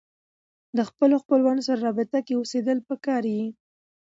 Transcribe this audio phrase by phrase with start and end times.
[0.77, 3.47] د خپلو خپلوانو سره رابطه کې اوسېدل پکار يي